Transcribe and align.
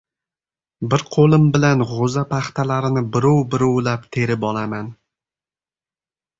Bir 0.93 1.03
qo‘lim 1.15 1.45
bilan 1.57 1.83
g‘o‘za 1.91 2.25
paxtalarini 2.33 3.05
birov- 3.19 3.45
birovlab 3.55 4.11
terib 4.19 4.51
olaman. 4.53 4.93